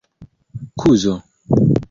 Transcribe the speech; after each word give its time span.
kuzo 0.79 1.13